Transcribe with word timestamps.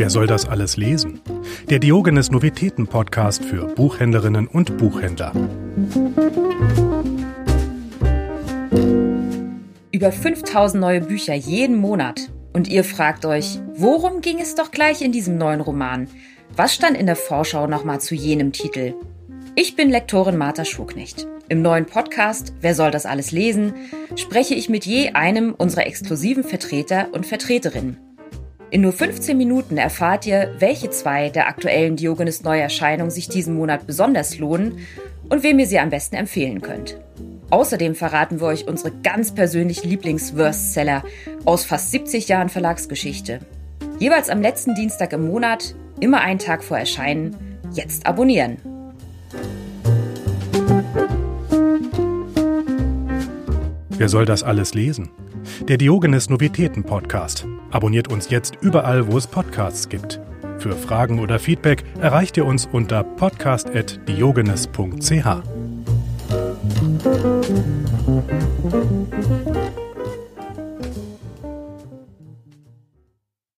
Wer 0.00 0.08
soll 0.08 0.26
das 0.26 0.48
alles 0.48 0.78
lesen? 0.78 1.20
Der 1.68 1.78
Diogenes 1.78 2.30
Novitäten 2.30 2.86
Podcast 2.86 3.44
für 3.44 3.66
Buchhändlerinnen 3.66 4.46
und 4.48 4.78
Buchhändler. 4.78 5.30
Über 9.92 10.10
5000 10.10 10.80
neue 10.80 11.02
Bücher 11.02 11.34
jeden 11.34 11.76
Monat. 11.76 12.18
Und 12.54 12.66
ihr 12.68 12.82
fragt 12.82 13.26
euch, 13.26 13.58
worum 13.74 14.22
ging 14.22 14.38
es 14.40 14.54
doch 14.54 14.70
gleich 14.70 15.02
in 15.02 15.12
diesem 15.12 15.36
neuen 15.36 15.60
Roman? 15.60 16.08
Was 16.56 16.74
stand 16.74 16.96
in 16.96 17.04
der 17.04 17.16
Vorschau 17.16 17.66
nochmal 17.66 18.00
zu 18.00 18.14
jenem 18.14 18.52
Titel? 18.52 18.94
Ich 19.54 19.76
bin 19.76 19.90
Lektorin 19.90 20.38
Martha 20.38 20.64
Schurknecht. 20.64 21.26
Im 21.50 21.60
neuen 21.60 21.84
Podcast 21.84 22.54
Wer 22.62 22.74
soll 22.74 22.90
das 22.90 23.04
alles 23.04 23.32
lesen? 23.32 23.74
spreche 24.16 24.54
ich 24.54 24.70
mit 24.70 24.86
je 24.86 25.10
einem 25.10 25.52
unserer 25.52 25.86
exklusiven 25.86 26.42
Vertreter 26.42 27.08
und 27.12 27.26
Vertreterinnen. 27.26 27.98
In 28.72 28.82
nur 28.82 28.92
15 28.92 29.36
Minuten 29.36 29.76
erfahrt 29.78 30.26
ihr, 30.26 30.54
welche 30.60 30.90
zwei 30.90 31.28
der 31.28 31.48
aktuellen 31.48 31.96
Diogenes 31.96 32.44
Neuerscheinungen 32.44 33.10
sich 33.10 33.28
diesen 33.28 33.56
Monat 33.56 33.84
besonders 33.86 34.38
lohnen 34.38 34.78
und 35.28 35.42
wem 35.42 35.58
ihr 35.58 35.66
sie 35.66 35.80
am 35.80 35.90
besten 35.90 36.14
empfehlen 36.14 36.60
könnt. 36.60 36.96
Außerdem 37.50 37.96
verraten 37.96 38.38
wir 38.40 38.46
euch 38.46 38.68
unsere 38.68 38.92
ganz 39.02 39.34
persönlichen 39.34 39.88
Lieblings-Worstseller 39.88 41.02
aus 41.44 41.64
fast 41.64 41.90
70 41.90 42.28
Jahren 42.28 42.48
Verlagsgeschichte. 42.48 43.40
Jeweils 43.98 44.30
am 44.30 44.40
letzten 44.40 44.76
Dienstag 44.76 45.12
im 45.12 45.26
Monat, 45.26 45.74
immer 45.98 46.20
einen 46.20 46.38
Tag 46.38 46.62
vor 46.62 46.78
Erscheinen, 46.78 47.34
jetzt 47.72 48.06
abonnieren. 48.06 48.58
Wer 53.90 54.08
soll 54.08 54.24
das 54.26 54.44
alles 54.44 54.74
lesen? 54.74 55.10
Der 55.68 55.76
Diogenes 55.76 56.30
Novitäten 56.30 56.84
Podcast 56.84 57.46
Abonniert 57.72 58.08
uns 58.08 58.30
jetzt 58.30 58.54
überall, 58.60 59.06
wo 59.10 59.16
es 59.16 59.26
Podcasts 59.26 59.88
gibt. 59.88 60.20
Für 60.58 60.74
Fragen 60.76 61.18
oder 61.20 61.38
Feedback 61.38 61.82
erreicht 62.00 62.36
ihr 62.36 62.44
uns 62.44 62.66
unter 62.70 63.02
podcast.diogenes.ch. 63.04 65.26